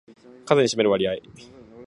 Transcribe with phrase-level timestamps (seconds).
[0.47, 1.13] 数に占める割合